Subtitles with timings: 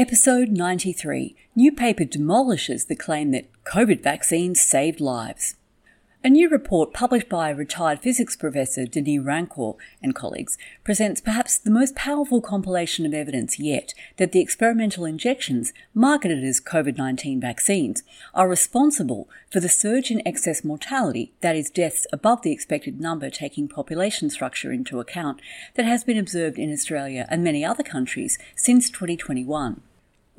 [0.00, 5.56] Episode 93 New paper demolishes the claim that COVID vaccines saved lives.
[6.24, 11.70] A new report published by retired physics professor Denis Rancourt and colleagues presents perhaps the
[11.70, 18.02] most powerful compilation of evidence yet that the experimental injections marketed as COVID 19 vaccines
[18.32, 23.28] are responsible for the surge in excess mortality, that is, deaths above the expected number
[23.28, 25.42] taking population structure into account,
[25.74, 29.82] that has been observed in Australia and many other countries since 2021.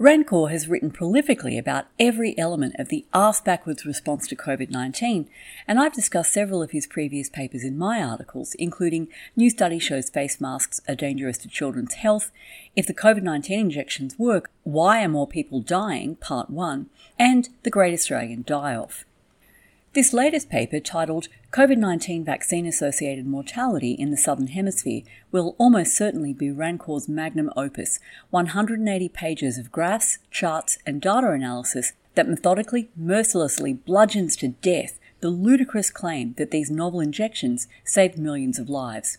[0.01, 5.29] Rancourt has written prolifically about every element of the arse backwards response to COVID 19,
[5.67, 10.09] and I've discussed several of his previous papers in my articles, including New Study Shows
[10.09, 12.31] Face Masks Are Dangerous to Children's Health,
[12.75, 17.69] If the COVID 19 Injections Work, Why Are More People Dying, Part 1, and The
[17.69, 19.05] Great Australian Die Off.
[19.93, 25.01] This latest paper, titled COVID 19 Vaccine Associated Mortality in the Southern Hemisphere,
[25.33, 31.91] will almost certainly be Rancourt's magnum opus 180 pages of graphs, charts, and data analysis
[32.15, 38.57] that methodically, mercilessly bludgeons to death the ludicrous claim that these novel injections saved millions
[38.59, 39.17] of lives.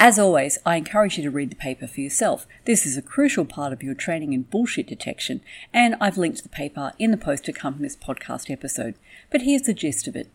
[0.00, 2.46] As always, I encourage you to read the paper for yourself.
[2.64, 5.40] This is a crucial part of your training in bullshit detection,
[5.72, 8.96] and I've linked the paper in the post to accompany this podcast episode.
[9.30, 10.28] But here's the gist of it.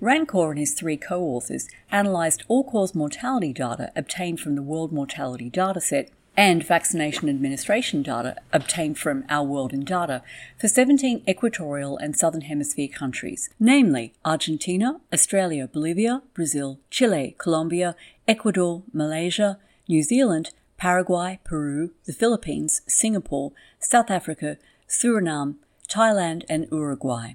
[0.00, 4.92] Rancourt and his three co authors analysed all cause mortality data obtained from the World
[4.92, 10.22] Mortality Dataset and vaccination administration data obtained from Our World in Data
[10.58, 17.94] for 17 equatorial and southern hemisphere countries, namely Argentina, Australia, Bolivia, Brazil, Chile, Colombia,
[18.26, 19.58] Ecuador, Malaysia,
[19.88, 24.58] New Zealand, Paraguay, Peru, the Philippines, Singapore, South Africa,
[24.88, 25.56] Suriname,
[25.88, 27.34] Thailand, and Uruguay.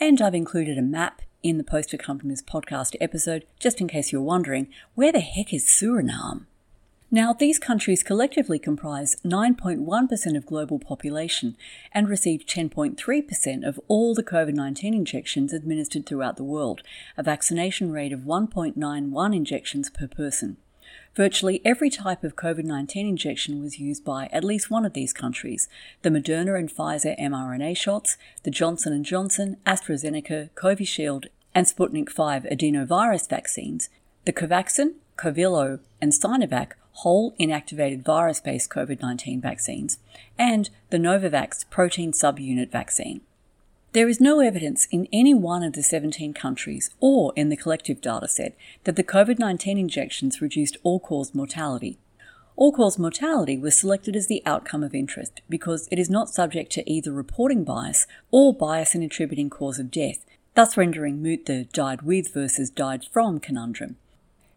[0.00, 4.22] And I've included a map in the post accompaniments podcast episode, just in case you're
[4.22, 6.46] wondering, where the heck is Suriname?
[7.14, 11.56] Now, these countries collectively comprise 9.1% of global population
[11.92, 16.82] and receive 10.3% of all the COVID 19 injections administered throughout the world,
[17.16, 20.56] a vaccination rate of 1.91 injections per person.
[21.14, 25.12] Virtually every type of COVID 19 injection was used by at least one of these
[25.12, 25.68] countries
[26.02, 32.48] the Moderna and Pfizer mRNA shots, the Johnson & Johnson, AstraZeneca, Covishield, and Sputnik V
[32.48, 33.88] adenovirus vaccines,
[34.24, 39.98] the Covaxin, Covilo, and Sinovac whole inactivated virus based COVID 19 vaccines,
[40.38, 43.20] and the Novavax protein subunit vaccine.
[43.92, 48.00] There is no evidence in any one of the 17 countries or in the collective
[48.00, 51.98] dataset that the COVID 19 injections reduced all cause mortality.
[52.56, 56.70] All cause mortality was selected as the outcome of interest because it is not subject
[56.72, 60.24] to either reporting bias or bias in attributing cause of death,
[60.54, 63.96] thus rendering moot the died with versus died from conundrum.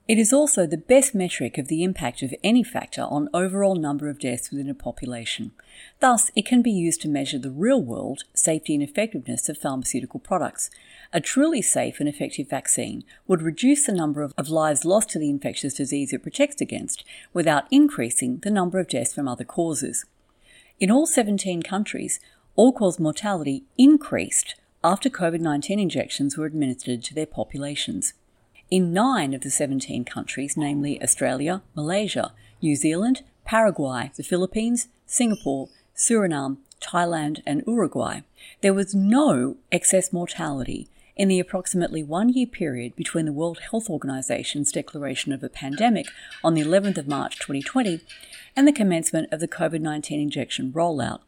[0.07, 4.07] It is also the best metric of the impact of any factor on overall number
[4.07, 5.51] of deaths within a population.
[5.99, 10.21] Thus, it can be used to measure the real world safety and effectiveness of pharmaceutical
[10.21, 10.69] products.
[11.11, 15.29] A truly safe and effective vaccine would reduce the number of, lives lost to the
[15.29, 17.03] infectious disease it protects against
[17.33, 20.05] without increasing the number of deaths from other causes.
[20.79, 22.21] In all 17 countries,
[22.55, 28.13] all cause mortality increased after COVID 19 injections were administered to their populations
[28.69, 35.69] in nine of the 17 countries, namely Australia, Malaysia, New Zealand, Paraguay, the Philippines, Singapore,
[35.95, 38.21] Suriname, Thailand, and Uruguay,
[38.61, 43.89] there was no excess mortality in the approximately one year period between the World Health
[43.89, 46.07] Organization's declaration of a pandemic
[46.43, 48.01] on the 11th of March 2020
[48.55, 51.21] and the commencement of the COVID 19 injection rollout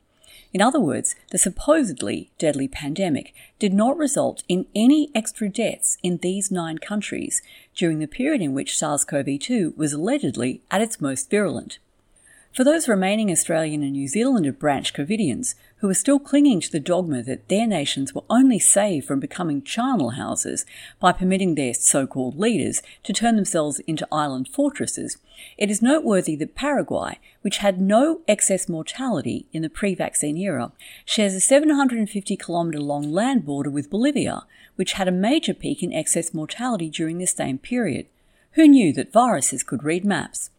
[0.54, 6.18] in other words, the supposedly deadly pandemic did not result in any extra deaths in
[6.18, 7.42] these nine countries
[7.76, 11.80] during the period in which SARS CoV 2 was allegedly at its most virulent.
[12.52, 16.80] For those remaining Australian and New Zealander branch COVIDians who are still clinging to the
[16.80, 20.66] dogma that their nations were only saved from becoming charnel houses
[21.00, 25.18] by permitting their so called leaders to turn themselves into island fortresses,
[25.58, 30.72] it is noteworthy that Paraguay, which had no excess mortality in the pre vaccine era,
[31.06, 34.44] shares a 750 kilometre long land border with Bolivia,
[34.76, 38.08] which had a major peak in excess mortality during the same period.
[38.54, 40.50] Who knew that viruses could read maps?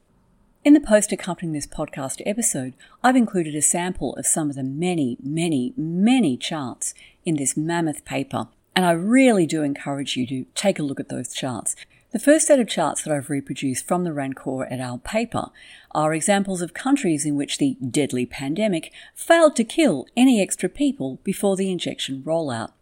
[0.62, 4.62] In the post accompanying this podcast episode, I've included a sample of some of the
[4.62, 6.93] many, many, many charts
[7.25, 11.09] in this mammoth paper, and I really do encourage you to take a look at
[11.09, 11.77] those charts.
[12.12, 14.99] The first set of charts that I've reproduced from the Rancourt et al.
[14.99, 15.47] paper
[15.93, 21.21] are examples of countries in which the deadly pandemic failed to kill any extra people
[21.25, 22.73] before the injection rollout.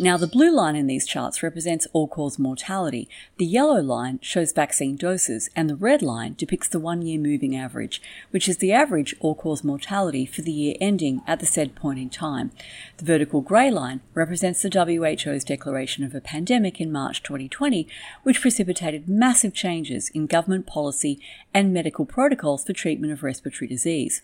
[0.00, 4.52] Now, the blue line in these charts represents all cause mortality, the yellow line shows
[4.52, 8.00] vaccine doses, and the red line depicts the one year moving average,
[8.30, 11.98] which is the average all cause mortality for the year ending at the said point
[11.98, 12.52] in time.
[12.98, 17.88] The vertical grey line represents the WHO's declaration of a pandemic in March 2020,
[18.22, 21.18] which precipitated massive changes in government policy
[21.52, 24.22] and medical protocols for treatment of respiratory disease.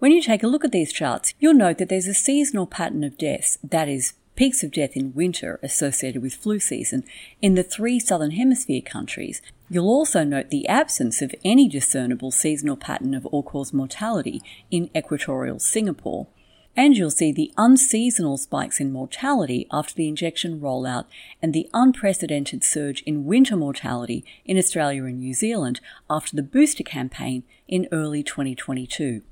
[0.00, 3.02] When you take a look at these charts, you'll note that there's a seasonal pattern
[3.04, 7.02] of deaths, that is, peaks of death in winter associated with flu season
[7.42, 9.42] in the three southern hemisphere countries.
[9.68, 14.40] You'll also note the absence of any discernible seasonal pattern of all cause mortality
[14.70, 16.28] in equatorial Singapore.
[16.76, 21.06] And you'll see the unseasonal spikes in mortality after the injection rollout
[21.42, 26.84] and the unprecedented surge in winter mortality in Australia and New Zealand after the booster
[26.84, 29.22] campaign in early 2022.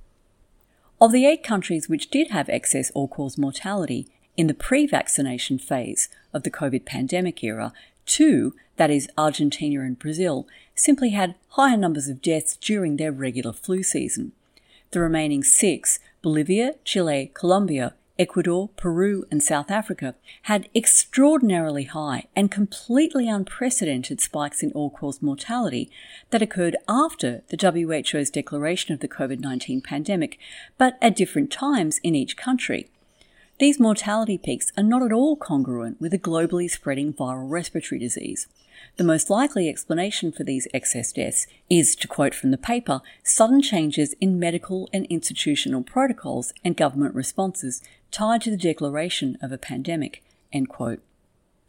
[1.00, 5.58] Of the eight countries which did have excess all cause mortality, in the pre vaccination
[5.58, 7.72] phase of the COVID pandemic era,
[8.04, 13.52] two, that is, Argentina and Brazil, simply had higher numbers of deaths during their regular
[13.52, 14.32] flu season.
[14.90, 22.50] The remaining six, Bolivia, Chile, Colombia, Ecuador, Peru, and South Africa, had extraordinarily high and
[22.50, 25.90] completely unprecedented spikes in all cause mortality
[26.30, 27.56] that occurred after the
[28.12, 30.38] WHO's declaration of the COVID 19 pandemic,
[30.78, 32.88] but at different times in each country.
[33.58, 38.48] These mortality peaks are not at all congruent with a globally spreading viral respiratory disease.
[38.98, 43.62] The most likely explanation for these excess deaths is, to quote from the paper, sudden
[43.62, 49.58] changes in medical and institutional protocols and government responses tied to the declaration of a
[49.58, 50.22] pandemic.
[50.52, 51.00] End quote.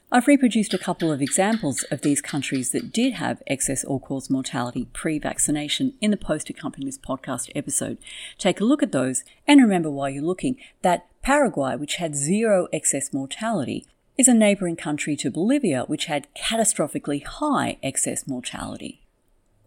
[0.10, 4.30] I've reproduced a couple of examples of these countries that did have excess all cause
[4.30, 7.98] mortality pre vaccination in the post accompanying this podcast episode.
[8.38, 12.70] Take a look at those and remember while you're looking that Paraguay, which had zero
[12.72, 13.86] excess mortality,
[14.18, 19.02] is a neighbouring country to Bolivia, which had catastrophically high excess mortality.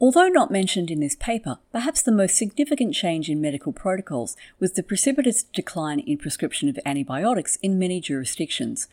[0.00, 4.72] Although not mentioned in this paper, perhaps the most significant change in medical protocols was
[4.72, 8.88] the precipitous decline in prescription of antibiotics in many jurisdictions.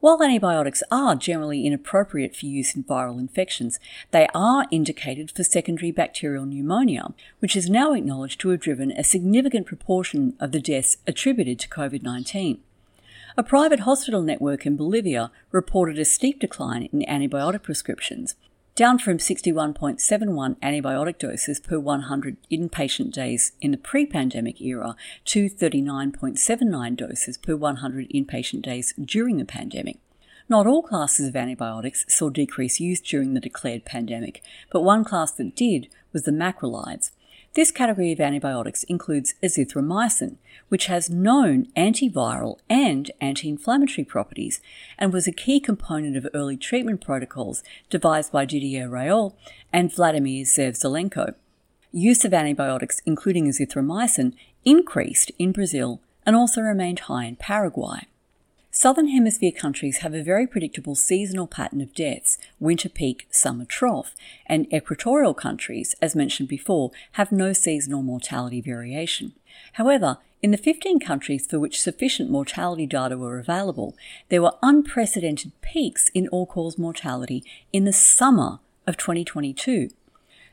[0.00, 3.78] While antibiotics are generally inappropriate for use in viral infections,
[4.12, 9.04] they are indicated for secondary bacterial pneumonia, which is now acknowledged to have driven a
[9.04, 12.60] significant proportion of the deaths attributed to COVID 19.
[13.36, 18.36] A private hospital network in Bolivia reported a steep decline in antibiotic prescriptions,
[18.74, 25.48] down from 61.71 antibiotic doses per 100 inpatient days in the pre pandemic era to
[25.48, 29.98] 39.79 doses per 100 inpatient days during the pandemic.
[30.48, 35.30] Not all classes of antibiotics saw decreased use during the declared pandemic, but one class
[35.32, 37.12] that did was the macrolides,
[37.54, 40.36] this category of antibiotics includes azithromycin,
[40.68, 44.60] which has known antiviral and anti inflammatory properties
[44.96, 49.34] and was a key component of early treatment protocols devised by Didier Raoult
[49.72, 51.34] and Vladimir Zev
[51.92, 58.06] Use of antibiotics, including azithromycin, increased in Brazil and also remained high in Paraguay.
[58.72, 64.14] Southern Hemisphere countries have a very predictable seasonal pattern of deaths, winter peak, summer trough,
[64.46, 69.32] and equatorial countries, as mentioned before, have no seasonal mortality variation.
[69.72, 73.96] However, in the 15 countries for which sufficient mortality data were available,
[74.28, 79.90] there were unprecedented peaks in all cause mortality in the summer of 2022.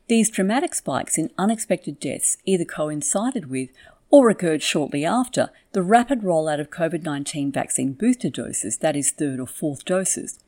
[0.08, 3.70] These dramatic spikes in unexpected deaths either coincided with
[4.10, 9.12] or occurred shortly after the rapid rollout of COVID 19 vaccine booster doses, that is,
[9.12, 10.40] third or fourth doses.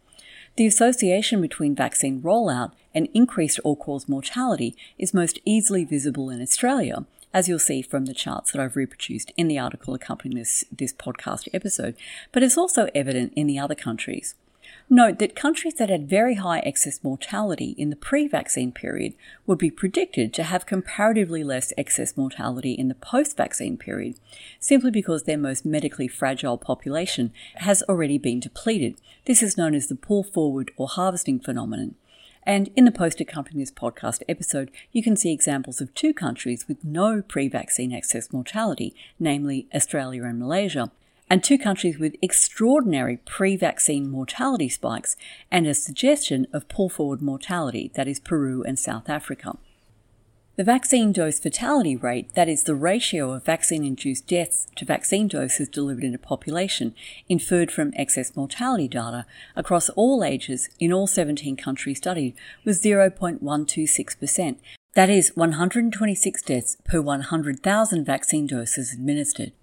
[0.56, 6.42] The association between vaccine rollout and increased all cause mortality is most easily visible in
[6.42, 10.66] Australia, as you'll see from the charts that I've reproduced in the article accompanying this,
[10.72, 11.96] this podcast episode,
[12.32, 14.36] but it's also evident in the other countries.
[14.91, 19.13] Note that countries that had very high excess mortality in the pre vaccine period
[19.46, 24.19] would be predicted to have comparatively less excess mortality in the post vaccine period,
[24.60, 29.00] simply because their most medically fragile population has already been depleted.
[29.25, 31.93] This is known as the pull forward or harvesting phenomenon.
[32.41, 36.67] And in the post accompanying this podcast episode, you can see examples of two countries
[36.67, 40.91] with no pre vaccine excess mortality, namely Australia and Malaysia,
[41.30, 45.16] and two countries with extraordinary pre vaccine mortality spikes
[45.52, 49.58] and a suggestion of pull forward mortality, that is, Peru and South Africa.
[50.60, 55.30] The vaccine dose fatality rate, that is, the ratio of vaccine induced deaths to vaccine
[55.30, 56.94] doses delivered in a population,
[57.30, 64.58] inferred from excess mortality data across all ages in all 17 countries studied, was 0.126%.
[64.96, 69.54] That is, 126 deaths per 100,000 vaccine doses administered.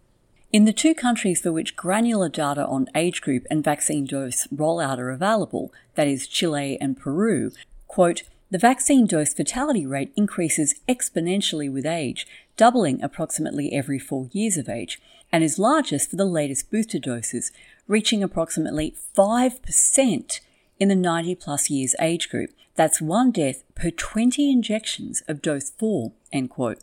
[0.52, 4.98] In the two countries for which granular data on age group and vaccine dose rollout
[4.98, 7.50] are available, that is, Chile and Peru,
[7.88, 14.56] quote, the vaccine dose fatality rate increases exponentially with age, doubling approximately every four years
[14.56, 15.00] of age,
[15.32, 17.50] and is largest for the latest booster doses,
[17.88, 20.40] reaching approximately 5%
[20.78, 22.50] in the 90 plus years age group.
[22.76, 26.78] That's one death per 20 injections of dose 4, end quote.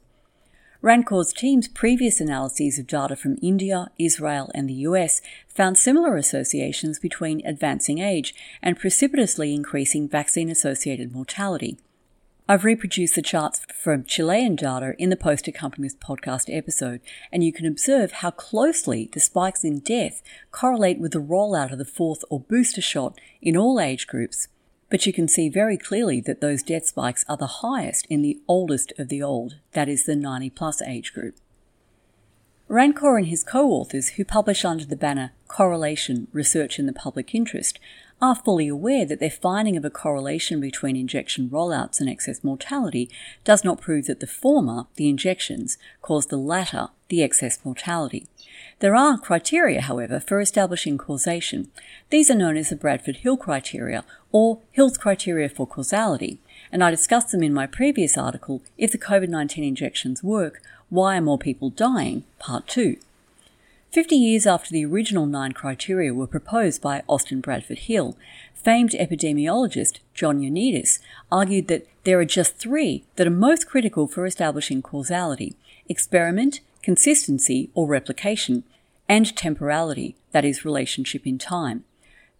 [0.83, 6.99] Rancourt's team's previous analyses of data from India, Israel, and the US found similar associations
[6.99, 11.77] between advancing age and precipitously increasing vaccine associated mortality.
[12.49, 16.99] I've reproduced the charts from Chilean data in the post accompanying this podcast episode,
[17.31, 20.21] and you can observe how closely the spikes in death
[20.51, 24.49] correlate with the rollout of the fourth or booster shot in all age groups
[24.93, 28.39] but you can see very clearly that those death spikes are the highest in the
[28.47, 31.35] oldest of the old, that is, the 90 plus age group.
[32.69, 37.33] Rancourt and his co authors, who publish under the banner Correlation Research in the Public
[37.33, 37.79] Interest,
[38.21, 43.09] are fully aware that their finding of a correlation between injection rollouts and excess mortality
[43.43, 48.27] does not prove that the former, the injections, cause the latter, the excess mortality.
[48.79, 51.69] There are criteria, however, for establishing causation.
[52.09, 56.39] These are known as the Bradford Hill criteria or Hill's criteria for causality,
[56.71, 61.17] and I discussed them in my previous article, If the COVID 19 Injections Work, Why
[61.17, 62.23] Are More People Dying?
[62.39, 62.97] Part 2.
[63.93, 68.17] Fifty years after the original nine criteria were proposed by Austin Bradford Hill,
[68.55, 70.97] famed epidemiologist John Ioannidis
[71.31, 75.55] argued that there are just three that are most critical for establishing causality
[75.87, 78.63] experiment, consistency or replication,
[79.09, 81.83] and temporality, that is, relationship in time.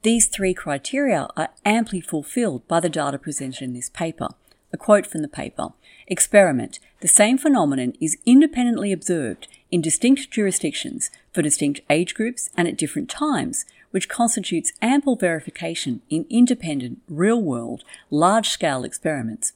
[0.04, 4.28] These three criteria are amply fulfilled by the data presented in this paper.
[4.72, 5.70] A quote from the paper
[6.08, 6.80] Experiment.
[7.00, 12.78] The same phenomenon is independently observed in distinct jurisdictions for distinct age groups and at
[12.78, 19.54] different times, which constitutes ample verification in independent, real world, large scale experiments.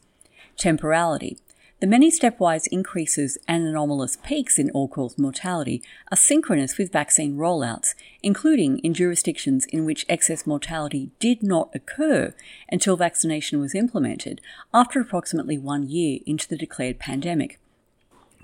[0.56, 1.38] Temporality.
[1.80, 7.38] The many stepwise increases and anomalous peaks in all cause mortality are synchronous with vaccine
[7.38, 7.94] rollouts,
[8.24, 12.34] including in jurisdictions in which excess mortality did not occur
[12.72, 14.42] until vaccination was implemented
[14.74, 17.60] after approximately one year into the declared pandemic.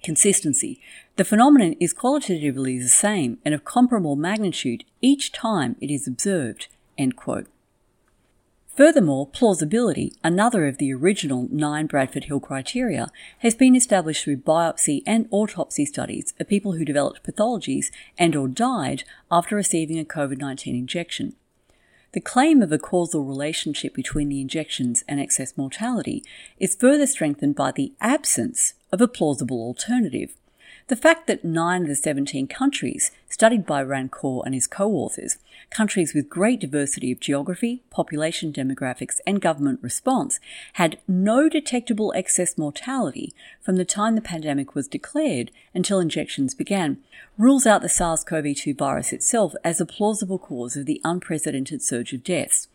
[0.04, 0.80] Consistency.
[1.16, 6.68] The phenomenon is qualitatively the same and of comparable magnitude each time it is observed.
[7.00, 7.48] End quote.
[8.76, 15.04] Furthermore, plausibility, another of the original nine Bradford Hill criteria, has been established through biopsy
[15.06, 20.74] and autopsy studies of people who developed pathologies and or died after receiving a COVID-19
[20.74, 21.36] injection.
[22.14, 26.24] The claim of a causal relationship between the injections and excess mortality
[26.58, 30.34] is further strengthened by the absence of a plausible alternative.
[30.88, 35.38] The fact that nine of the 17 countries studied by Rancourt and his co authors,
[35.74, 40.40] countries with great diversity of geography, population demographics, and government response,
[40.74, 47.00] had no detectable excess mortality from the time the pandemic was declared until injections began,
[47.38, 51.82] rules out the SARS CoV 2 virus itself as a plausible cause of the unprecedented
[51.82, 52.68] surge of deaths.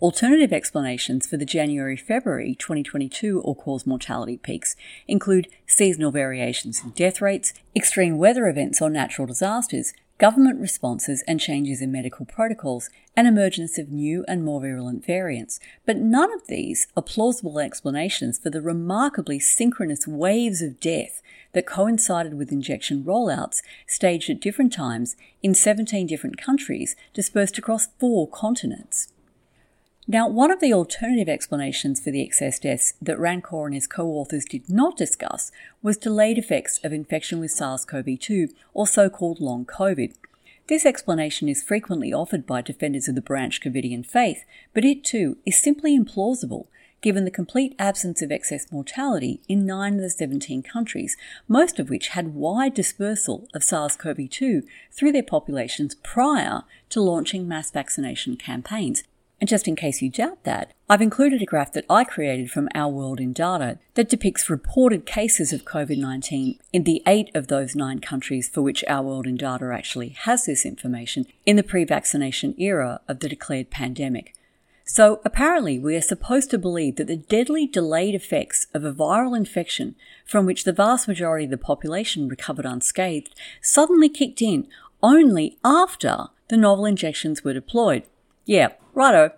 [0.00, 4.74] Alternative explanations for the January February 2022 all cause mortality peaks
[5.06, 11.40] include seasonal variations in death rates, extreme weather events or natural disasters, government responses and
[11.40, 15.58] changes in medical protocols, and emergence of new and more virulent variants.
[15.86, 21.22] But none of these are plausible explanations for the remarkably synchronous waves of death
[21.54, 27.88] that coincided with injection rollouts staged at different times in 17 different countries dispersed across
[27.98, 29.08] four continents.
[30.12, 34.08] Now, one of the alternative explanations for the excess deaths that Rancourt and his co
[34.08, 35.52] authors did not discuss
[35.82, 40.14] was delayed effects of infection with SARS CoV 2, or so called long COVID.
[40.66, 45.36] This explanation is frequently offered by defenders of the Branch Covidian faith, but it too
[45.46, 46.66] is simply implausible
[47.02, 51.88] given the complete absence of excess mortality in 9 of the 17 countries, most of
[51.88, 57.70] which had wide dispersal of SARS CoV 2 through their populations prior to launching mass
[57.70, 59.04] vaccination campaigns,
[59.40, 62.68] and just in case you doubt that, I've included a graph that I created from
[62.74, 67.46] Our World in Data that depicts reported cases of COVID 19 in the eight of
[67.46, 71.62] those nine countries for which Our World in Data actually has this information in the
[71.62, 74.34] pre vaccination era of the declared pandemic.
[74.84, 79.36] So apparently, we are supposed to believe that the deadly delayed effects of a viral
[79.36, 79.94] infection
[80.26, 84.66] from which the vast majority of the population recovered unscathed suddenly kicked in
[85.02, 88.02] only after the novel injections were deployed.
[88.50, 89.30] Yeah, righto.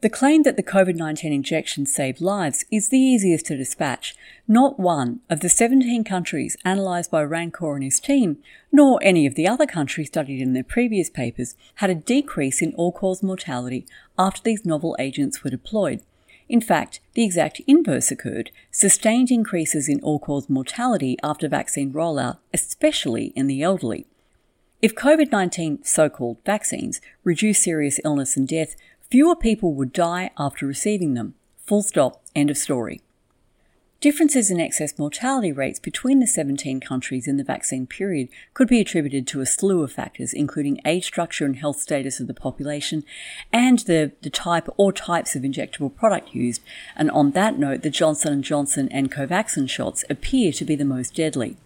[0.00, 4.16] The claim that the COVID 19 injections saved lives is the easiest to dispatch.
[4.48, 8.38] Not one of the 17 countries analysed by Rancourt and his team,
[8.72, 12.74] nor any of the other countries studied in their previous papers, had a decrease in
[12.74, 13.86] all cause mortality
[14.18, 16.02] after these novel agents were deployed.
[16.48, 22.38] In fact, the exact inverse occurred sustained increases in all cause mortality after vaccine rollout,
[22.52, 24.04] especially in the elderly.
[24.80, 28.76] If COVID 19 so called vaccines reduce serious illness and death,
[29.10, 31.34] Fewer people would die after receiving them.
[31.64, 32.22] Full stop.
[32.36, 33.00] End of story.
[34.00, 38.80] Differences in excess mortality rates between the 17 countries in the vaccine period could be
[38.80, 43.02] attributed to a slew of factors, including age structure and health status of the population,
[43.52, 46.60] and the, the type or types of injectable product used.
[46.94, 50.84] And on that note, the Johnson & Johnson and Covaxin shots appear to be the
[50.84, 51.56] most deadly.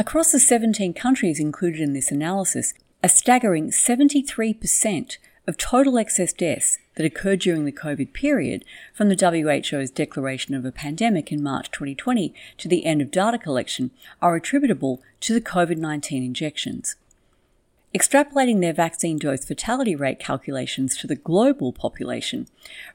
[0.00, 5.16] Across the 17 countries included in this analysis, a staggering 73%
[5.48, 8.64] of total excess deaths that occurred during the COVID period
[8.94, 13.38] from the WHO's declaration of a pandemic in March 2020 to the end of data
[13.38, 13.90] collection
[14.22, 16.94] are attributable to the COVID 19 injections.
[17.92, 22.46] Extrapolating their vaccine dose fatality rate calculations to the global population,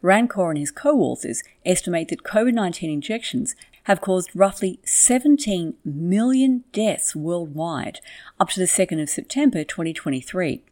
[0.02, 6.63] Rancourt and his co authors estimate that COVID 19 injections have caused roughly 17 million
[6.72, 8.00] deaths worldwide
[8.40, 10.63] up to the 2nd of September 2023.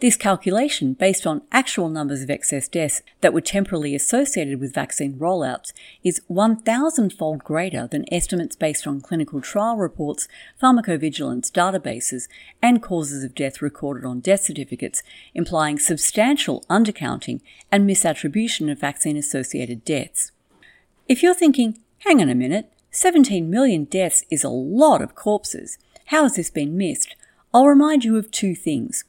[0.00, 5.18] This calculation, based on actual numbers of excess deaths that were temporarily associated with vaccine
[5.18, 10.26] rollouts, is 1,000 fold greater than estimates based on clinical trial reports,
[10.60, 12.28] pharmacovigilance databases,
[12.62, 15.02] and causes of death recorded on death certificates,
[15.34, 20.32] implying substantial undercounting and misattribution of vaccine associated deaths.
[21.08, 25.78] If you're thinking, hang on a minute, 17 million deaths is a lot of corpses,
[26.06, 27.14] how has this been missed?
[27.54, 29.04] I'll remind you of two things.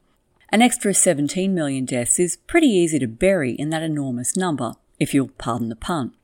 [0.50, 5.12] An extra 17 million deaths is pretty easy to bury in that enormous number, if
[5.12, 6.14] you'll pardon the pun.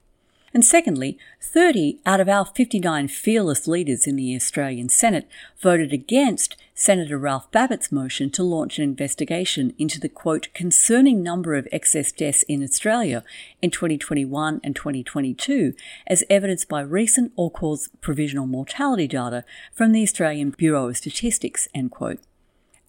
[0.55, 5.27] And secondly, 30 out of our 59 fearless leaders in the Australian Senate
[5.59, 11.55] voted against Senator Ralph Babet's motion to launch an investigation into the quote, concerning number
[11.55, 13.25] of excess deaths in Australia
[13.63, 15.75] in 2021 and 2022,
[16.07, 21.69] as evidenced by recent all cause provisional mortality data from the Australian Bureau of Statistics,
[21.75, 22.19] end quote.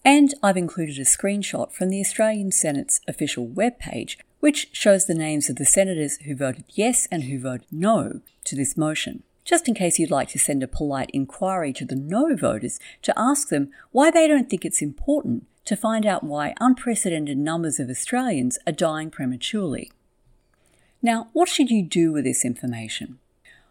[0.06, 5.50] And I've included a screenshot from the Australian Senate's official webpage, which shows the names
[5.50, 9.24] of the senators who voted yes and who voted no to this motion.
[9.46, 13.18] Just in case you'd like to send a polite inquiry to the no voters to
[13.18, 17.90] ask them why they don't think it's important to find out why unprecedented numbers of
[17.90, 19.92] Australians are dying prematurely.
[21.02, 23.20] Now, what should you do with this information?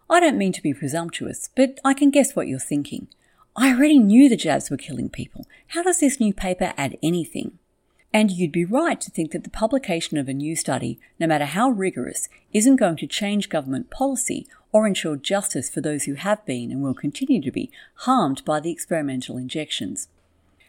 [0.09, 3.07] I don't mean to be presumptuous, but I can guess what you're thinking.
[3.55, 5.45] I already knew the jabs were killing people.
[5.67, 7.59] How does this new paper add anything?
[8.11, 11.45] And you'd be right to think that the publication of a new study, no matter
[11.45, 16.43] how rigorous, isn't going to change government policy or ensure justice for those who have
[16.45, 20.07] been and will continue to be harmed by the experimental injections.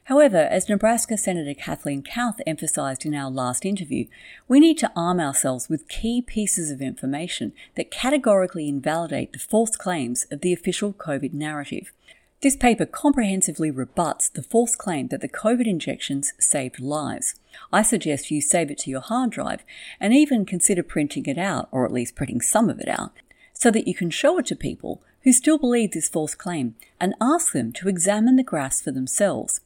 [0.04, 4.04] However, as Nebraska Senator Kathleen Kauth emphasized in our last interview,
[4.46, 9.76] we need to arm ourselves with key pieces of information that categorically invalidate the false
[9.76, 11.92] claims of the official COVID narrative.
[12.40, 17.34] This paper comprehensively rebuts the false claim that the COVID injections saved lives.
[17.72, 19.64] I suggest you save it to your hard drive
[19.98, 23.12] and even consider printing it out, or at least printing some of it out,
[23.54, 27.14] so that you can show it to people who still believe this false claim and
[27.20, 29.60] ask them to examine the graphs for themselves.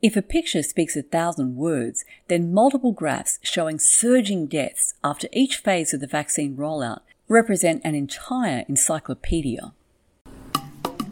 [0.00, 5.56] If a picture speaks a thousand words, then multiple graphs showing surging deaths after each
[5.58, 9.72] phase of the vaccine rollout represent an entire encyclopedia.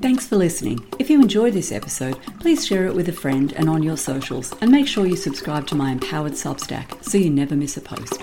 [0.01, 0.81] Thanks for listening.
[0.99, 4.55] If you enjoyed this episode, please share it with a friend and on your socials,
[4.63, 8.19] and make sure you subscribe to my empowered Substack so you never miss a post.